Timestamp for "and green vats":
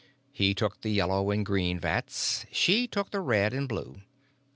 1.29-2.47